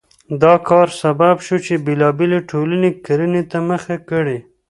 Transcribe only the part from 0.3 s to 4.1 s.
دا کار سبب شو چې بېلابېلې ټولنې کرنې ته مخه